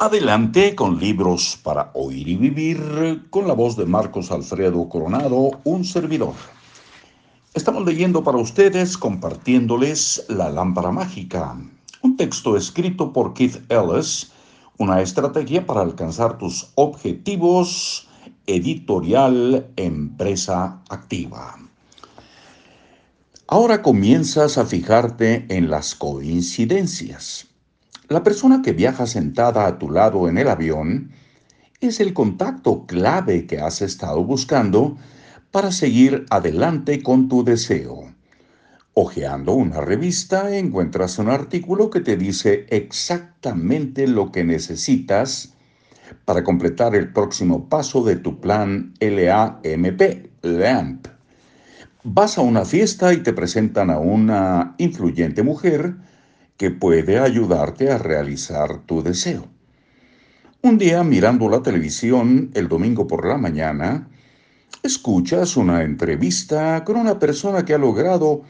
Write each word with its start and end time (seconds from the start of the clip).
Adelante 0.00 0.74
con 0.74 0.98
libros 0.98 1.56
para 1.62 1.92
oír 1.94 2.26
y 2.26 2.36
vivir 2.36 3.28
con 3.30 3.46
la 3.46 3.54
voz 3.54 3.76
de 3.76 3.86
Marcos 3.86 4.32
Alfredo 4.32 4.88
Coronado, 4.88 5.60
un 5.62 5.84
servidor. 5.84 6.34
Estamos 7.54 7.84
leyendo 7.84 8.24
para 8.24 8.38
ustedes, 8.38 8.98
compartiéndoles 8.98 10.24
La 10.26 10.50
lámpara 10.50 10.90
mágica, 10.90 11.56
un 12.02 12.16
texto 12.16 12.56
escrito 12.56 13.12
por 13.12 13.34
Keith 13.34 13.62
Ellis, 13.70 14.32
una 14.78 15.00
estrategia 15.00 15.64
para 15.64 15.82
alcanzar 15.82 16.38
tus 16.38 16.72
objetivos, 16.74 18.08
editorial 18.48 19.64
Empresa 19.76 20.80
Activa. 20.88 21.56
Ahora 23.46 23.80
comienzas 23.80 24.58
a 24.58 24.66
fijarte 24.66 25.46
en 25.48 25.70
las 25.70 25.94
coincidencias. 25.94 27.53
La 28.08 28.22
persona 28.22 28.60
que 28.60 28.72
viaja 28.72 29.06
sentada 29.06 29.66
a 29.66 29.78
tu 29.78 29.90
lado 29.90 30.28
en 30.28 30.36
el 30.36 30.48
avión 30.48 31.12
es 31.80 32.00
el 32.00 32.12
contacto 32.12 32.84
clave 32.86 33.46
que 33.46 33.60
has 33.60 33.80
estado 33.80 34.22
buscando 34.22 34.98
para 35.50 35.72
seguir 35.72 36.26
adelante 36.28 37.02
con 37.02 37.28
tu 37.28 37.44
deseo. 37.44 38.12
Ojeando 38.92 39.54
una 39.54 39.80
revista 39.80 40.54
encuentras 40.54 41.18
un 41.18 41.30
artículo 41.30 41.88
que 41.88 42.00
te 42.00 42.18
dice 42.18 42.66
exactamente 42.68 44.06
lo 44.06 44.30
que 44.30 44.44
necesitas 44.44 45.54
para 46.26 46.44
completar 46.44 46.94
el 46.94 47.10
próximo 47.10 47.70
paso 47.70 48.04
de 48.04 48.16
tu 48.16 48.38
plan 48.38 48.92
LAMP, 49.00 50.28
LAMP. 50.42 51.06
Vas 52.02 52.36
a 52.36 52.42
una 52.42 52.66
fiesta 52.66 53.14
y 53.14 53.22
te 53.22 53.32
presentan 53.32 53.88
a 53.88 53.98
una 53.98 54.74
influyente 54.76 55.42
mujer 55.42 55.96
que 56.56 56.70
puede 56.70 57.18
ayudarte 57.18 57.90
a 57.90 57.98
realizar 57.98 58.78
tu 58.86 59.02
deseo. 59.02 59.48
Un 60.62 60.78
día 60.78 61.02
mirando 61.02 61.48
la 61.48 61.62
televisión 61.62 62.50
el 62.54 62.68
domingo 62.68 63.06
por 63.06 63.26
la 63.26 63.36
mañana, 63.36 64.08
escuchas 64.82 65.56
una 65.56 65.82
entrevista 65.82 66.84
con 66.84 66.96
una 66.96 67.18
persona 67.18 67.64
que 67.64 67.74
ha 67.74 67.78
logrado 67.78 68.42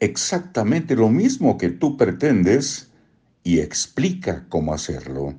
exactamente 0.00 0.96
lo 0.96 1.08
mismo 1.08 1.58
que 1.58 1.70
tú 1.70 1.96
pretendes 1.96 2.90
y 3.44 3.58
explica 3.58 4.46
cómo 4.48 4.72
hacerlo. 4.72 5.34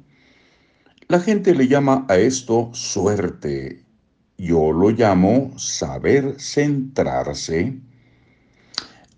La 1.08 1.20
gente 1.20 1.54
le 1.54 1.68
llama 1.68 2.06
a 2.10 2.18
esto 2.18 2.70
suerte. 2.74 3.84
Yo 4.38 4.72
lo 4.72 4.90
llamo 4.90 5.58
saber 5.58 6.36
centrarse 6.40 7.80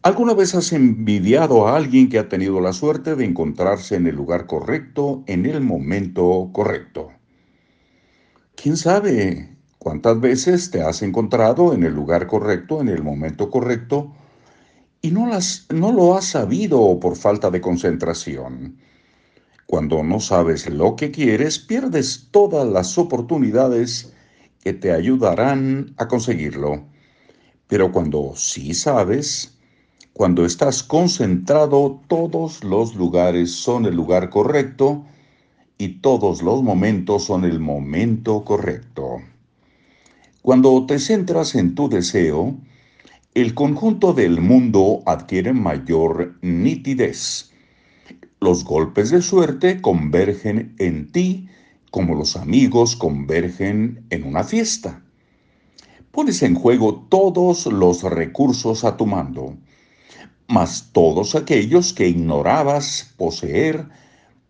¿Alguna 0.05 0.35
vez 0.35 0.53
has 0.53 0.71
envidiado 0.71 1.67
a 1.67 1.75
alguien 1.75 2.09
que 2.09 2.19
ha 2.19 2.29
tenido 2.29 2.61
la 2.61 2.73
suerte 2.73 3.15
de 3.15 3.25
encontrarse 3.25 3.95
en 3.95 4.05
el 4.05 4.15
lugar 4.15 4.45
correcto, 4.45 5.23
en 5.25 5.47
el 5.47 5.61
momento 5.61 6.51
correcto? 6.53 7.09
¿Quién 8.53 8.77
sabe 8.77 9.57
cuántas 9.79 10.21
veces 10.21 10.69
te 10.69 10.83
has 10.83 11.01
encontrado 11.01 11.73
en 11.73 11.81
el 11.81 11.95
lugar 11.95 12.27
correcto, 12.27 12.81
en 12.81 12.89
el 12.89 13.01
momento 13.01 13.49
correcto, 13.49 14.13
y 15.01 15.09
no, 15.09 15.25
las, 15.25 15.65
no 15.73 15.91
lo 15.91 16.15
has 16.15 16.25
sabido 16.25 16.99
por 16.99 17.15
falta 17.15 17.49
de 17.49 17.61
concentración? 17.61 18.77
Cuando 19.65 20.03
no 20.03 20.19
sabes 20.19 20.69
lo 20.69 20.95
que 20.95 21.09
quieres, 21.09 21.57
pierdes 21.57 22.27
todas 22.29 22.67
las 22.67 22.95
oportunidades 22.99 24.13
que 24.63 24.71
te 24.73 24.91
ayudarán 24.91 25.95
a 25.97 26.07
conseguirlo. 26.07 26.85
Pero 27.65 27.91
cuando 27.91 28.33
sí 28.35 28.75
sabes, 28.75 29.54
cuando 30.15 30.45
estás 30.45 30.81
concentrado, 30.81 31.99
todos 32.07 32.63
los 32.63 32.95
lugares 32.95 33.51
son 33.51 33.85
el 33.85 33.95
lugar 33.95 34.29
correcto 34.29 35.03
y 35.77 35.99
todos 35.99 36.41
los 36.41 36.63
momentos 36.63 37.25
son 37.25 37.43
el 37.43 37.59
momento 37.59 38.45
correcto. 38.45 39.17
Cuando 40.41 40.85
te 40.85 40.99
centras 40.99 41.53
en 41.55 41.75
tu 41.75 41.89
deseo, 41.89 42.55
el 43.33 43.53
conjunto 43.53 44.13
del 44.13 44.39
mundo 44.39 45.03
adquiere 45.05 45.51
mayor 45.51 46.35
nitidez. 46.41 47.51
Los 48.39 48.63
golpes 48.63 49.09
de 49.09 49.21
suerte 49.21 49.81
convergen 49.81 50.75
en 50.79 51.11
ti 51.11 51.49
como 51.91 52.15
los 52.15 52.37
amigos 52.37 52.95
convergen 52.95 54.05
en 54.09 54.23
una 54.23 54.45
fiesta. 54.45 55.03
Pones 56.11 56.41
en 56.41 56.55
juego 56.55 57.05
todos 57.09 57.65
los 57.65 58.03
recursos 58.03 58.85
a 58.85 58.95
tu 58.95 59.05
mando 59.05 59.57
mas 60.47 60.89
todos 60.91 61.35
aquellos 61.35 61.93
que 61.93 62.07
ignorabas 62.07 63.13
poseer 63.17 63.85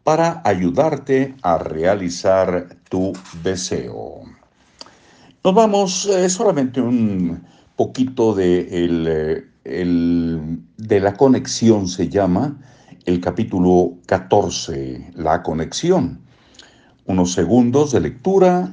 para 0.04 0.42
ayudarte 0.44 1.34
a 1.42 1.58
realizar 1.58 2.78
tu 2.90 3.14
deseo. 3.44 4.22
Nos 5.44 5.54
vamos 5.54 6.06
eh, 6.06 6.30
solamente 6.30 6.82
un 6.82 7.44
poquito 7.76 8.34
de, 8.36 8.68
eh, 8.72 10.40
de 10.78 11.00
la 11.00 11.14
conexión, 11.14 11.88
se 11.88 12.08
llama 12.08 12.60
el 13.06 13.20
capítulo 13.22 13.94
14, 14.08 15.12
la 15.16 15.44
conexión. 15.44 16.20
Unos 17.06 17.34
segundos 17.34 17.92
de 17.92 18.02
lectura 18.02 18.72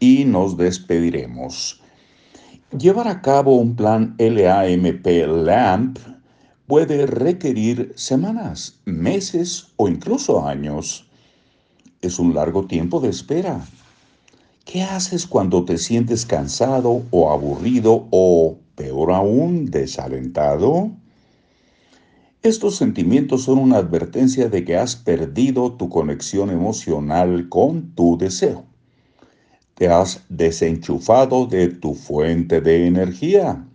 y 0.00 0.24
nos 0.24 0.56
despediremos. 0.56 1.80
Llevar 2.76 3.08
a 3.08 3.20
cabo 3.20 3.56
un 3.56 3.76
plan 3.76 4.14
LAMP 4.18 5.06
LAMP 5.06 5.98
puede 6.70 7.04
requerir 7.04 7.92
semanas, 7.96 8.78
meses 8.84 9.72
o 9.74 9.88
incluso 9.88 10.46
años. 10.46 11.04
Es 12.00 12.20
un 12.20 12.32
largo 12.32 12.66
tiempo 12.66 13.00
de 13.00 13.08
espera. 13.08 13.66
¿Qué 14.64 14.84
haces 14.84 15.26
cuando 15.26 15.64
te 15.64 15.78
sientes 15.78 16.24
cansado 16.24 17.02
o 17.10 17.32
aburrido 17.32 18.06
o, 18.12 18.56
peor 18.76 19.10
aún, 19.10 19.66
desalentado? 19.66 20.92
Estos 22.40 22.76
sentimientos 22.76 23.42
son 23.42 23.58
una 23.58 23.78
advertencia 23.78 24.48
de 24.48 24.64
que 24.64 24.76
has 24.76 24.94
perdido 24.94 25.72
tu 25.72 25.88
conexión 25.88 26.50
emocional 26.50 27.48
con 27.48 27.96
tu 27.96 28.16
deseo. 28.16 28.64
Te 29.74 29.88
has 29.88 30.22
desenchufado 30.28 31.46
de 31.46 31.66
tu 31.66 31.96
fuente 31.96 32.60
de 32.60 32.86
energía. 32.86 33.66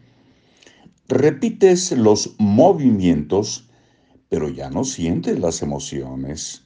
Repites 1.07 1.91
los 1.91 2.33
movimientos, 2.39 3.69
pero 4.27 4.49
ya 4.49 4.71
no 4.71 4.83
sientes 4.83 5.37
las 5.37 5.61
emociones. 5.61 6.63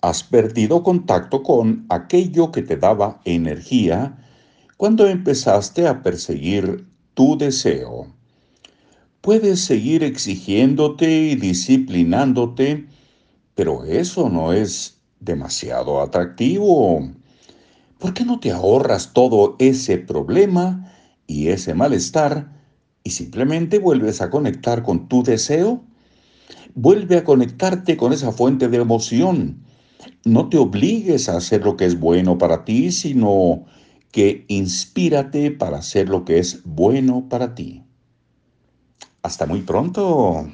Has 0.00 0.22
perdido 0.22 0.82
contacto 0.82 1.42
con 1.42 1.84
aquello 1.90 2.50
que 2.50 2.62
te 2.62 2.78
daba 2.78 3.20
energía 3.26 4.16
cuando 4.78 5.06
empezaste 5.06 5.86
a 5.86 6.02
perseguir 6.02 6.86
tu 7.12 7.36
deseo. 7.36 8.06
Puedes 9.20 9.60
seguir 9.60 10.02
exigiéndote 10.02 11.10
y 11.10 11.34
disciplinándote, 11.34 12.86
pero 13.54 13.84
eso 13.84 14.30
no 14.30 14.54
es 14.54 14.96
demasiado 15.20 16.00
atractivo. 16.00 17.06
¿Por 17.98 18.14
qué 18.14 18.24
no 18.24 18.40
te 18.40 18.50
ahorras 18.50 19.12
todo 19.12 19.56
ese 19.58 19.98
problema 19.98 20.90
y 21.26 21.48
ese 21.48 21.74
malestar 21.74 22.63
y 23.04 23.10
simplemente 23.10 23.78
vuelves 23.78 24.20
a 24.22 24.30
conectar 24.30 24.82
con 24.82 25.08
tu 25.08 25.22
deseo. 25.22 25.84
Vuelve 26.74 27.18
a 27.18 27.24
conectarte 27.24 27.96
con 27.96 28.12
esa 28.12 28.32
fuente 28.32 28.68
de 28.68 28.78
emoción. 28.78 29.62
No 30.24 30.48
te 30.48 30.56
obligues 30.56 31.28
a 31.28 31.36
hacer 31.36 31.62
lo 31.62 31.76
que 31.76 31.84
es 31.84 32.00
bueno 32.00 32.38
para 32.38 32.64
ti, 32.64 32.90
sino 32.90 33.66
que 34.10 34.44
inspírate 34.48 35.50
para 35.50 35.78
hacer 35.78 36.08
lo 36.08 36.24
que 36.24 36.38
es 36.38 36.62
bueno 36.64 37.28
para 37.28 37.54
ti. 37.54 37.84
Hasta 39.22 39.46
muy 39.46 39.60
pronto. 39.62 40.48